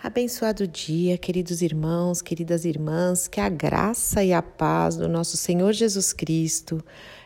[0.00, 5.72] Abençoado dia, queridos irmãos, queridas irmãs, que a graça e a paz do nosso Senhor
[5.72, 6.80] Jesus Cristo,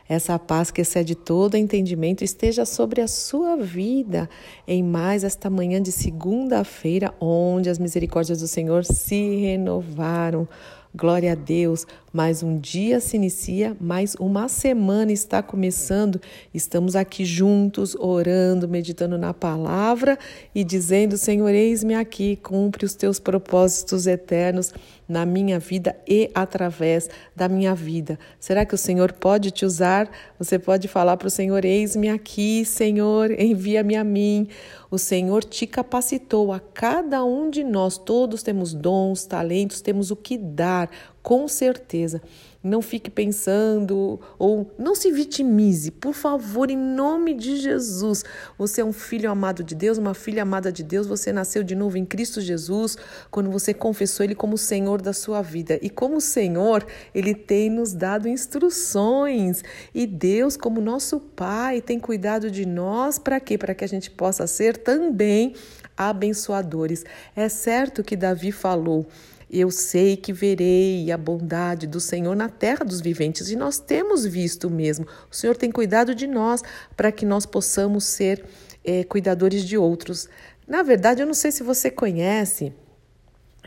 [0.08, 4.26] essa paz que excede todo entendimento, esteja sobre a sua vida
[4.66, 10.48] em mais esta manhã de segunda-feira, onde as misericórdias do Senhor se renovaram.
[10.94, 16.20] Glória a Deus, mais um dia se inicia, mais uma semana está começando.
[16.52, 20.18] Estamos aqui juntos, orando, meditando na palavra
[20.54, 24.74] e dizendo: Senhor, eis-me aqui, cumpre os teus propósitos eternos
[25.08, 28.18] na minha vida e através da minha vida.
[28.38, 30.10] Será que o Senhor pode te usar?
[30.38, 34.48] Você pode falar para o Senhor: Eis-me aqui, Senhor, envia-me a mim.
[34.90, 37.96] O Senhor te capacitou a cada um de nós.
[37.96, 40.90] Todos temos dons, talentos, temos o que dar,
[41.22, 42.20] com certeza.
[42.62, 48.24] Não fique pensando ou não se vitimize, por favor, em nome de Jesus.
[48.56, 51.08] Você é um filho amado de Deus, uma filha amada de Deus.
[51.08, 52.96] Você nasceu de novo em Cristo Jesus
[53.32, 55.76] quando você confessou Ele como Senhor da sua vida.
[55.82, 59.64] E como Senhor, Ele tem nos dado instruções.
[59.92, 63.58] E Deus, como nosso Pai, tem cuidado de nós para quê?
[63.58, 65.54] Para que a gente possa ser também
[65.96, 67.04] abençoadores.
[67.34, 69.06] É certo que Davi falou.
[69.52, 74.24] Eu sei que verei a bondade do Senhor na terra dos viventes, e nós temos
[74.24, 75.06] visto mesmo.
[75.30, 76.62] O Senhor tem cuidado de nós
[76.96, 78.42] para que nós possamos ser
[78.82, 80.26] é, cuidadores de outros.
[80.66, 82.72] Na verdade, eu não sei se você conhece.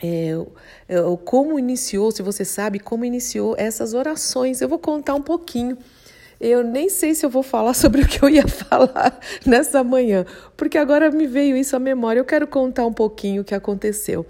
[0.03, 0.33] É,
[1.23, 5.77] como iniciou, se você sabe como iniciou essas orações, eu vou contar um pouquinho.
[6.41, 10.25] Eu nem sei se eu vou falar sobre o que eu ia falar nessa manhã,
[10.57, 12.19] porque agora me veio isso à memória.
[12.19, 14.25] Eu quero contar um pouquinho o que aconteceu.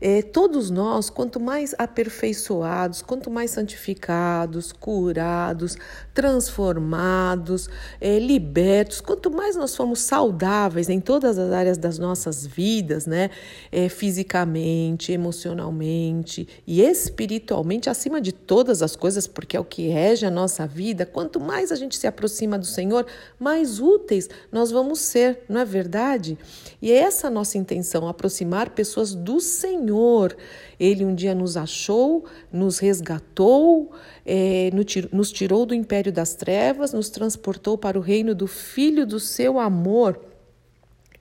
[0.00, 5.76] É, todos nós, quanto mais aperfeiçoados, quanto mais santificados, curados,
[6.12, 7.68] transformados,
[8.00, 13.30] é, libertos, quanto mais nós formos saudáveis em todas as áreas das nossas vidas, né,
[13.72, 20.26] é, fisicamente, emocionalmente e espiritualmente, acima de todas as coisas, porque é o que rege
[20.26, 23.06] a nossa vida, quanto mais a gente se aproxima do Senhor,
[23.38, 26.38] mais úteis nós vamos ser, não é verdade?
[26.80, 30.36] E é essa a nossa intenção, aproximar pessoas do Senhor Senhor.
[30.78, 33.92] Ele um dia nos achou, nos resgatou,
[34.24, 34.70] é,
[35.12, 39.58] nos tirou do império das trevas, nos transportou para o reino do Filho do seu
[39.58, 40.20] amor.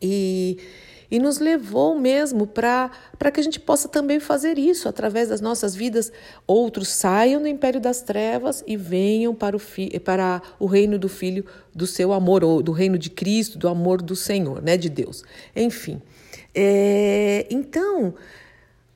[0.02, 0.58] E
[1.10, 2.90] e nos levou mesmo para
[3.32, 6.12] que a gente possa também fazer isso através das nossas vidas.
[6.48, 11.08] Outros saiam do império das trevas e venham para o, fi, para o reino do
[11.08, 14.90] Filho do seu amor, ou do reino de Cristo, do amor do Senhor, né, de
[14.90, 15.24] Deus.
[15.56, 16.02] Enfim,
[16.54, 18.16] é, então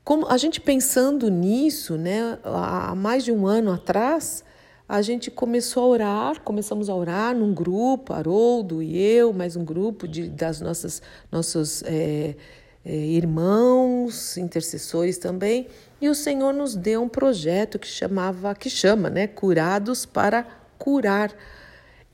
[0.09, 4.43] como a gente pensando nisso, né, há mais de um ano atrás,
[4.87, 9.63] a gente começou a orar, começamos a orar num grupo, Haroldo e eu, mais um
[9.63, 10.99] grupo de, das nossas
[11.31, 12.35] nossos é,
[12.83, 15.67] é, irmãos, intercessores também,
[16.01, 20.43] e o Senhor nos deu um projeto que chamava, que chama, né, Curados para
[20.79, 21.31] Curar.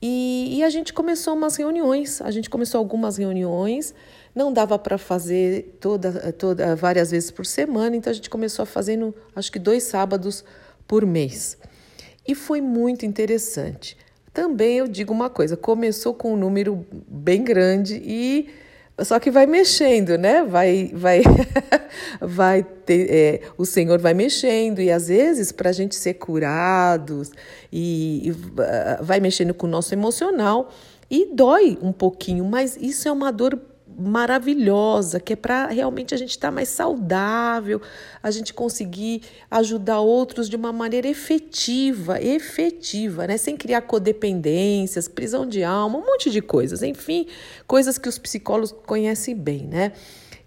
[0.02, 3.94] E, e a gente começou umas reuniões, a gente começou algumas reuniões
[4.36, 8.66] não dava para fazer toda, toda, várias vezes por semana, então a gente começou a
[8.66, 10.44] fazer, no, acho que dois sábados
[10.86, 11.56] por mês.
[12.28, 13.96] E foi muito interessante.
[14.34, 18.50] Também eu digo uma coisa: começou com um número bem grande e
[19.00, 20.42] só que vai mexendo, né?
[20.42, 21.22] Vai, vai,
[22.20, 27.30] vai ter, é, o Senhor vai mexendo e às vezes para a gente ser curados
[27.72, 28.34] e, e
[29.00, 30.70] vai mexendo com o nosso emocional
[31.10, 33.58] e dói um pouquinho, mas isso é uma dor
[33.98, 37.80] maravilhosa, que é para realmente a gente estar tá mais saudável,
[38.22, 43.36] a gente conseguir ajudar outros de uma maneira efetiva, efetiva, né?
[43.36, 47.26] Sem criar codependências, prisão de alma, um monte de coisas, enfim,
[47.66, 49.92] coisas que os psicólogos conhecem bem, né?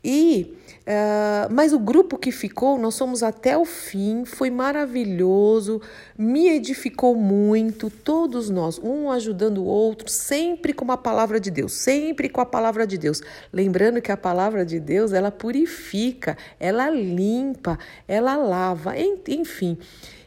[0.03, 0.59] E
[0.89, 5.81] uh, mas o grupo que ficou, nós somos até o fim, foi maravilhoso,
[6.17, 11.73] me edificou muito, todos nós, um ajudando o outro, sempre com a palavra de Deus,
[11.73, 13.22] sempre com a palavra de Deus.
[13.53, 17.78] Lembrando que a palavra de Deus, ela purifica, ela limpa,
[18.08, 18.93] ela lava,
[19.28, 19.78] enfim.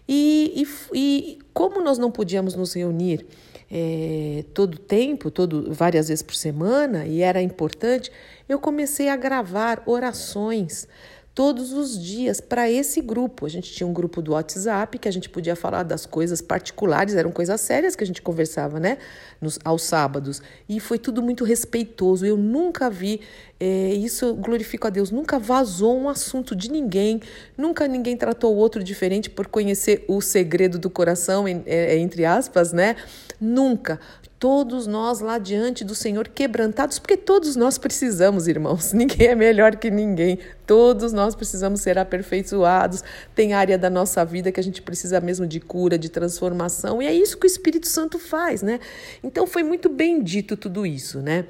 [0.08, 3.26] E, e, e como nós não podíamos nos reunir
[3.74, 8.12] é, todo tempo, todo, várias vezes por semana, e era importante,
[8.46, 10.86] eu comecei a gravar orações
[11.34, 13.46] todos os dias para esse grupo.
[13.46, 17.14] A gente tinha um grupo do WhatsApp que a gente podia falar das coisas particulares,
[17.14, 18.98] eram coisas sérias que a gente conversava, né?
[19.40, 20.42] Nos, aos sábados.
[20.68, 22.26] E foi tudo muito respeitoso.
[22.26, 23.20] Eu nunca vi,
[23.58, 27.20] é, isso glorifico a Deus, nunca vazou um assunto de ninguém,
[27.56, 32.72] nunca ninguém tratou o outro diferente por conhecer o segredo do coração, é, entre aspas,
[32.72, 32.96] né?
[33.40, 33.98] Nunca
[34.42, 38.90] todos nós lá diante do Senhor quebrantados, porque todos nós precisamos, irmãos.
[38.92, 40.36] Ninguém é melhor que ninguém.
[40.66, 43.04] Todos nós precisamos ser aperfeiçoados.
[43.36, 47.06] Tem área da nossa vida que a gente precisa mesmo de cura, de transformação, e
[47.06, 48.80] é isso que o Espírito Santo faz, né?
[49.22, 51.46] Então foi muito bem dito tudo isso, né?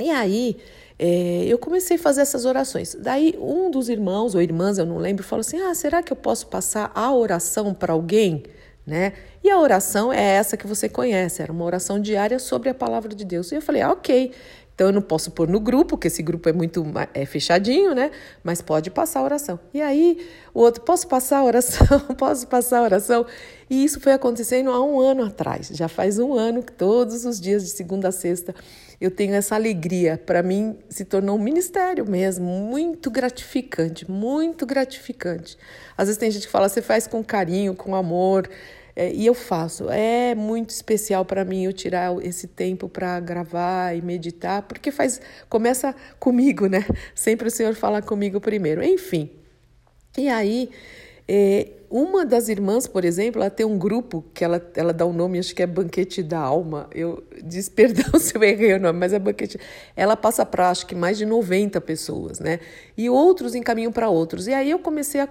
[0.00, 0.56] E aí,
[0.98, 2.96] é, eu comecei a fazer essas orações.
[2.98, 6.16] Daí, um dos irmãos ou irmãs, eu não lembro, falou assim: Ah, será que eu
[6.16, 8.42] posso passar a oração para alguém?
[8.86, 9.12] Né?
[9.44, 13.14] E a oração é essa que você conhece, era uma oração diária sobre a palavra
[13.14, 13.52] de Deus.
[13.52, 14.32] E eu falei, ah, ok.
[14.80, 16.82] Então eu não posso pôr no grupo, porque esse grupo é muito
[17.12, 18.10] é fechadinho, né?
[18.42, 19.60] Mas pode passar a oração.
[19.74, 22.00] E aí o outro, posso passar a oração?
[22.16, 23.26] posso passar a oração?
[23.68, 25.68] E isso foi acontecendo há um ano atrás.
[25.74, 28.54] Já faz um ano que todos os dias de segunda a sexta
[28.98, 30.16] eu tenho essa alegria.
[30.16, 35.58] Para mim se tornou um ministério mesmo, muito gratificante, muito gratificante.
[35.94, 38.48] Às vezes tem gente que fala, você faz com carinho, com amor.
[39.00, 39.88] É, e eu faço.
[39.88, 45.22] É muito especial para mim eu tirar esse tempo para gravar e meditar, porque faz
[45.48, 46.84] começa comigo, né?
[47.14, 48.84] Sempre o Senhor fala comigo primeiro.
[48.84, 49.30] Enfim.
[50.18, 50.68] E aí,
[51.26, 55.08] é, uma das irmãs, por exemplo, ela tem um grupo que ela, ela dá o
[55.08, 56.86] um nome, acho que é Banquete da Alma.
[56.94, 59.58] Eu diz perdão se eu errei o nome, mas é Banquete.
[59.96, 62.60] Ela passa para acho que mais de 90 pessoas, né?
[62.98, 64.46] E outros encaminham para outros.
[64.46, 65.28] E aí eu comecei a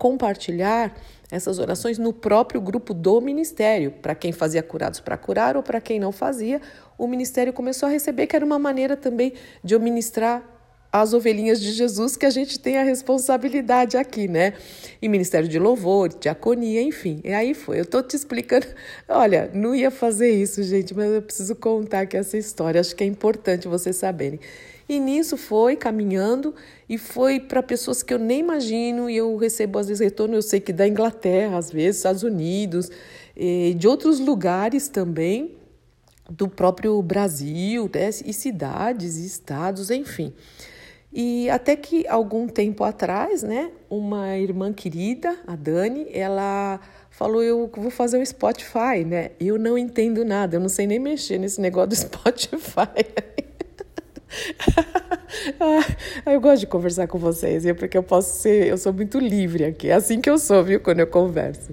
[0.00, 0.92] compartilhar
[1.32, 3.90] essas orações no próprio grupo do ministério.
[3.90, 6.60] Para quem fazia curados para curar ou para quem não fazia,
[6.98, 9.32] o ministério começou a receber, que era uma maneira também
[9.64, 10.46] de eu ministrar
[10.92, 14.52] as ovelhinhas de Jesus, que a gente tem a responsabilidade aqui, né?
[15.00, 17.22] E Ministério de Louvor, Diaconia, enfim.
[17.24, 17.80] E aí foi.
[17.80, 18.66] Eu tô te explicando.
[19.08, 22.78] Olha, não ia fazer isso, gente, mas eu preciso contar aqui essa história.
[22.78, 24.38] Acho que é importante vocês saberem.
[24.92, 26.54] E nisso foi caminhando
[26.86, 30.42] e foi para pessoas que eu nem imagino e eu recebo às vezes retorno, eu
[30.42, 32.90] sei que da Inglaterra, às vezes, Estados Unidos,
[33.74, 35.56] de outros lugares também,
[36.28, 38.10] do próprio Brasil, né?
[38.22, 40.30] e cidades, e estados, enfim.
[41.10, 46.78] E até que algum tempo atrás, né, uma irmã querida, a Dani, ela
[47.10, 49.30] falou: Eu vou fazer um Spotify, né?
[49.40, 53.51] Eu não entendo nada, eu não sei nem mexer nesse negócio do Spotify.
[56.26, 59.88] eu gosto de conversar com vocês, porque eu posso ser, eu sou muito livre aqui,
[59.88, 61.70] é assim que eu sou, viu, quando eu converso.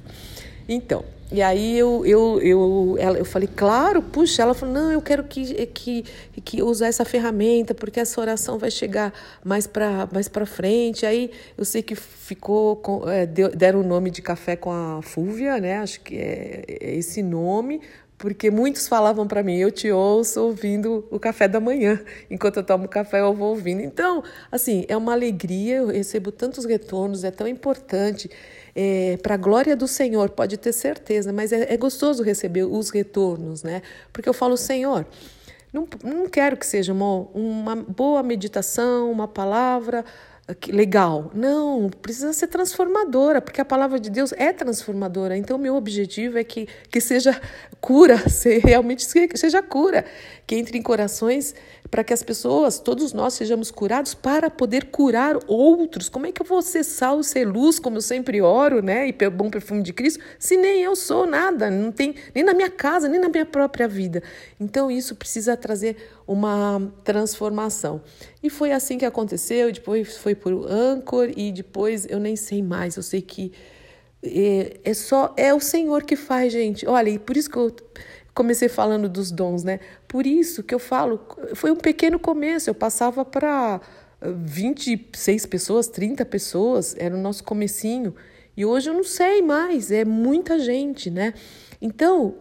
[0.68, 5.02] Então, e aí eu, eu, eu, ela, eu falei, claro, puxa, ela falou, não, eu
[5.02, 6.04] quero que, que,
[6.44, 9.14] que usar essa ferramenta, porque essa oração vai chegar
[9.46, 11.06] mais para mais frente.
[11.06, 15.60] Aí eu sei que ficou, com, é, deram o nome de café com a Fúvia,
[15.60, 15.78] né?
[15.78, 17.80] Acho que é, é esse nome,
[18.20, 22.00] porque muitos falavam para mim, eu te ouço ouvindo o café da manhã,
[22.30, 23.82] enquanto eu tomo café eu vou ouvindo.
[23.82, 24.22] Então,
[24.52, 28.30] assim, é uma alegria, eu recebo tantos retornos, é tão importante.
[28.76, 32.90] É, para a glória do Senhor, pode ter certeza, mas é, é gostoso receber os
[32.90, 33.82] retornos, né?
[34.12, 35.06] Porque eu falo, Senhor,
[35.72, 40.04] não, não quero que seja uma, uma boa meditação, uma palavra
[40.68, 41.32] legal.
[41.34, 45.38] Não, precisa ser transformadora, porque a palavra de Deus é transformadora.
[45.38, 47.40] Então, meu objetivo é que, que seja
[47.80, 49.04] cura, se realmente
[49.36, 50.06] seja cura,
[50.48, 51.54] que entre em corações
[51.90, 56.08] para que as pessoas, todos nós, sejamos curados para poder curar outros.
[56.08, 59.08] Como é que eu vou ser sal, ser luz, como eu sempre oro, né?
[59.08, 62.70] E bom perfume de Cristo, se nem eu sou nada, não tem nem na minha
[62.70, 64.22] casa, nem na minha própria vida.
[64.60, 65.98] Então, isso precisa trazer
[66.28, 68.02] uma transformação.
[68.44, 69.72] E foi assim que aconteceu.
[69.72, 72.96] Depois foi por Anchor e depois eu nem sei mais.
[72.96, 73.52] Eu sei que
[74.24, 76.88] é, é só é o Senhor que faz, gente.
[76.88, 77.76] Olha, e por isso que eu
[78.34, 79.80] comecei falando dos dons, né?
[80.08, 81.20] Por isso que eu falo,
[81.56, 83.82] foi um pequeno começo, eu passava para
[84.22, 88.16] 26 pessoas, 30 pessoas, era o nosso comecinho.
[88.56, 91.34] E hoje eu não sei mais, é muita gente, né?
[91.82, 92.36] Então,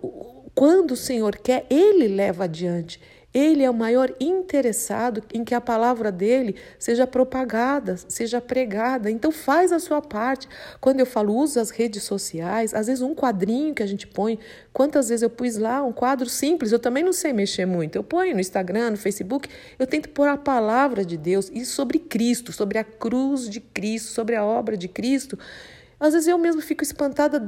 [0.54, 3.00] quando o Senhor quer, ele leva adiante.
[3.38, 9.08] Ele é o maior interessado em que a palavra dele seja propagada, seja pregada.
[9.08, 10.48] Então faz a sua parte.
[10.80, 14.40] Quando eu falo usa as redes sociais, às vezes um quadrinho que a gente põe,
[14.72, 17.94] quantas vezes eu pus lá um quadro simples, eu também não sei mexer muito.
[17.94, 22.00] Eu ponho no Instagram, no Facebook, eu tento pôr a palavra de Deus e sobre
[22.00, 25.38] Cristo, sobre a cruz de Cristo, sobre a obra de Cristo.
[26.00, 27.40] Às vezes eu mesmo fico espantada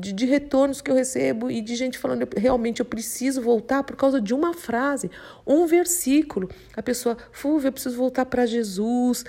[0.00, 3.96] de, de, retornos que eu recebo e de gente falando, realmente eu preciso voltar por
[3.96, 5.10] causa de uma frase,
[5.46, 6.50] um versículo.
[6.76, 9.24] A pessoa, Fúvia, eu preciso voltar para Jesus.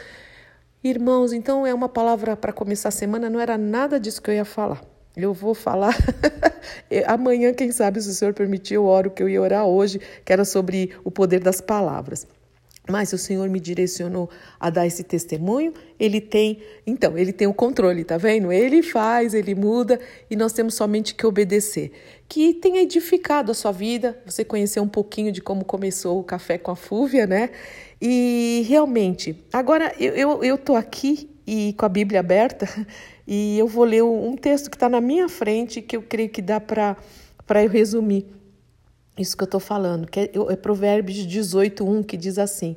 [0.84, 4.36] Irmãos, então é uma palavra para começar a semana, não era nada disso que eu
[4.36, 4.82] ia falar.
[5.16, 5.96] Eu vou falar
[7.08, 10.34] amanhã, quem sabe, se o Senhor permitir, eu oro que eu ia orar hoje, que
[10.34, 12.28] era sobre o poder das palavras.
[12.90, 17.54] Mas o Senhor me direcionou a dar esse testemunho, ele tem, então, ele tem o
[17.54, 18.52] controle, tá vendo?
[18.52, 20.00] Ele faz, ele muda
[20.30, 21.92] e nós temos somente que obedecer.
[22.28, 26.58] Que tenha edificado a sua vida, você conheceu um pouquinho de como começou o café
[26.58, 27.50] com a Fúvia, né?
[28.02, 32.68] E realmente, agora eu, eu, eu tô aqui e com a Bíblia aberta
[33.28, 36.42] e eu vou ler um texto que está na minha frente que eu creio que
[36.42, 36.98] dá para
[37.64, 38.26] eu resumir
[39.18, 42.76] isso que eu estou falando, que é, é Provérbios 18, 1, que diz assim: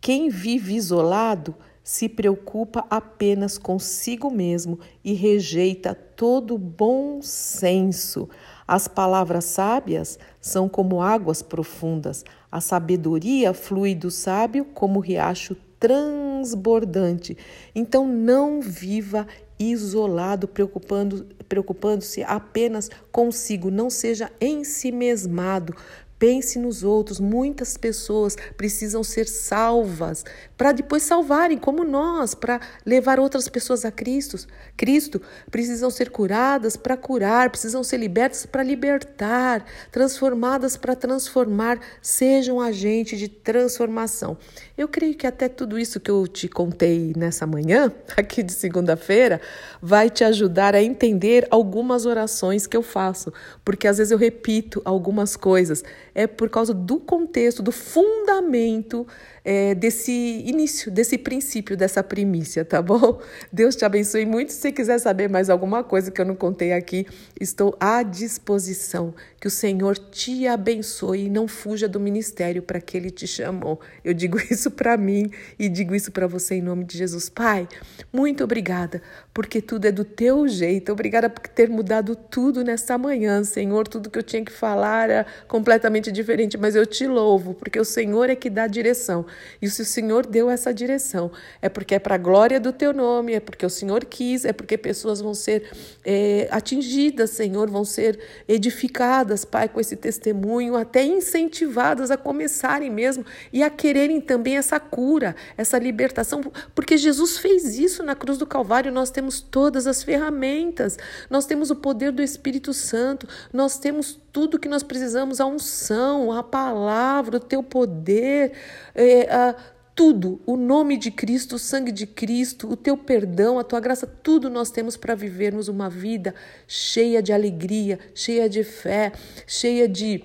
[0.00, 8.28] Quem vive isolado se preocupa apenas consigo mesmo e rejeita todo bom senso.
[8.66, 17.36] As palavras sábias são como águas profundas, a sabedoria flui do sábio como riacho transbordante.
[17.74, 19.26] Então não viva
[19.60, 25.74] isolado, preocupando, preocupando-se apenas consigo, não seja ensimesmado,
[26.20, 27.18] Pense nos outros.
[27.18, 30.22] Muitas pessoas precisam ser salvas
[30.60, 34.46] para depois salvarem, como nós, para levar outras pessoas a Cristo.
[34.76, 35.18] Cristo
[35.50, 41.80] precisam ser curadas para curar, precisam ser libertas para libertar, transformadas para transformar.
[42.02, 44.36] Sejam agente de transformação.
[44.76, 49.40] Eu creio que até tudo isso que eu te contei nessa manhã, aqui de segunda-feira,
[49.80, 53.32] vai te ajudar a entender algumas orações que eu faço,
[53.64, 55.82] porque às vezes eu repito algumas coisas
[56.14, 59.06] é por causa do contexto, do fundamento
[59.44, 63.20] é, desse início, desse princípio, dessa primícia, tá bom?
[63.52, 64.52] Deus te abençoe muito.
[64.52, 67.06] Se quiser saber mais alguma coisa que eu não contei aqui,
[67.40, 69.14] estou à disposição.
[69.40, 73.80] Que o Senhor te abençoe e não fuja do ministério para que Ele te chamou.
[74.04, 77.28] Eu digo isso para mim e digo isso para você em nome de Jesus.
[77.28, 77.66] Pai,
[78.12, 79.02] muito obrigada,
[79.32, 80.92] porque tudo é do teu jeito.
[80.92, 83.88] Obrigada por ter mudado tudo nesta manhã, Senhor.
[83.88, 87.84] Tudo que eu tinha que falar era completamente diferente, mas eu te louvo, porque o
[87.84, 89.24] Senhor é que dá direção.
[89.60, 92.92] E se o Senhor deu essa direção, é porque é para a glória do teu
[92.92, 95.70] nome, é porque o Senhor quis, é porque pessoas vão ser
[96.04, 103.26] é, atingidas, Senhor, vão ser edificadas, Pai, com esse testemunho, até incentivadas a começarem mesmo
[103.52, 106.40] e a quererem também essa cura, essa libertação,
[106.74, 108.92] porque Jesus fez isso na cruz do Calvário.
[108.92, 110.96] Nós temos todas as ferramentas,
[111.28, 116.32] nós temos o poder do Espírito Santo, nós temos tudo que nós precisamos, a unção,
[116.32, 118.52] a palavra, o teu poder,
[118.94, 119.54] é, a,
[120.00, 124.06] tudo, o nome de Cristo, o sangue de Cristo, o teu perdão, a tua graça,
[124.06, 126.34] tudo nós temos para vivermos uma vida
[126.66, 129.12] cheia de alegria, cheia de fé,
[129.46, 130.24] cheia de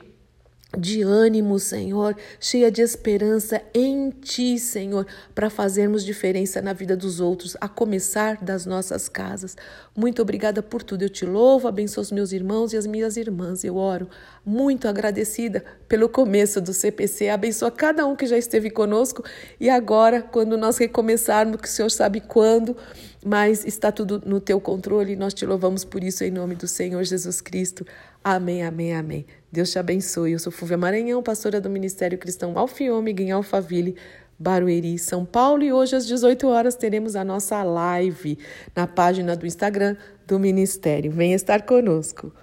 [0.77, 7.19] de ânimo, Senhor, cheia de esperança em Ti, Senhor, para fazermos diferença na vida dos
[7.19, 9.55] outros, a começar das nossas casas.
[9.95, 11.03] Muito obrigada por tudo.
[11.03, 13.63] Eu te louvo, abençoo os meus irmãos e as minhas irmãs.
[13.63, 14.07] Eu oro
[14.45, 17.29] muito agradecida pelo começo do CPC.
[17.29, 19.23] Abençoa cada um que já esteve conosco
[19.59, 22.75] e agora, quando nós recomeçarmos, que o Senhor sabe quando,
[23.25, 27.03] mas está tudo no teu controle nós te louvamos por isso em nome do Senhor
[27.03, 27.85] Jesus Cristo.
[28.27, 29.23] Amém, amém, amém.
[29.51, 30.31] Deus te abençoe.
[30.31, 33.95] Eu sou Fúvia Maranhão, pastora do Ministério Cristão Alfiômega em Alphaville,
[34.39, 35.61] Barueri, São Paulo.
[35.61, 38.35] E hoje às 18 horas teremos a nossa live
[38.75, 41.11] na página do Instagram do Ministério.
[41.11, 42.33] Venha estar conosco.